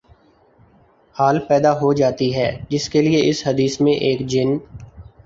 [1.15, 4.57] حال پیدا ہو جاتی ہے جس کے لیے اس حدیث میں ایک جن